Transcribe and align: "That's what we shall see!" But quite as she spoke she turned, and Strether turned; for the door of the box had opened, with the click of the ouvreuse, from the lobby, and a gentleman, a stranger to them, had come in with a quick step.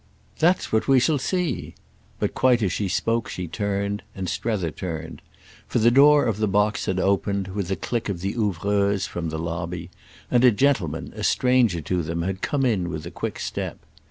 "That's 0.39 0.71
what 0.73 0.87
we 0.87 0.99
shall 0.99 1.19
see!" 1.19 1.75
But 2.17 2.33
quite 2.33 2.63
as 2.63 2.71
she 2.73 2.87
spoke 2.87 3.29
she 3.29 3.47
turned, 3.47 4.01
and 4.15 4.27
Strether 4.27 4.71
turned; 4.71 5.21
for 5.67 5.77
the 5.77 5.91
door 5.91 6.25
of 6.25 6.37
the 6.37 6.47
box 6.47 6.87
had 6.87 6.99
opened, 6.99 7.49
with 7.49 7.67
the 7.67 7.75
click 7.75 8.09
of 8.09 8.21
the 8.21 8.33
ouvreuse, 8.33 9.05
from 9.05 9.29
the 9.29 9.37
lobby, 9.37 9.91
and 10.31 10.43
a 10.43 10.49
gentleman, 10.49 11.13
a 11.15 11.23
stranger 11.23 11.81
to 11.81 12.01
them, 12.01 12.23
had 12.23 12.41
come 12.41 12.65
in 12.65 12.89
with 12.89 13.05
a 13.05 13.11
quick 13.11 13.37
step. 13.37 13.77